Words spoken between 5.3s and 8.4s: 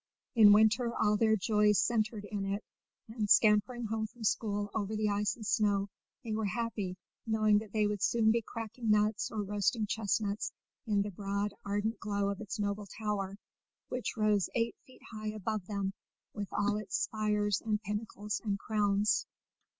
and snow they were happy, knowing that they would soon